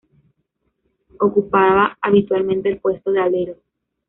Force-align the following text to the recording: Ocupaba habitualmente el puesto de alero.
Ocupaba 1.19 1.95
habitualmente 2.01 2.69
el 2.69 2.79
puesto 2.79 3.11
de 3.11 3.19
alero. 3.21 3.55